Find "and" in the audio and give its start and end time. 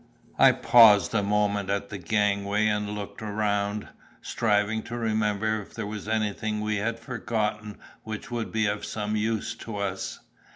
2.65-2.89